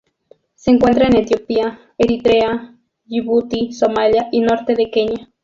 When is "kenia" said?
4.89-5.29